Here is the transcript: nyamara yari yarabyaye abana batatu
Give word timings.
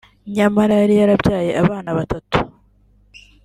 nyamara 0.35 0.73
yari 0.81 0.93
yarabyaye 0.99 1.51
abana 1.61 1.89
batatu 1.97 2.37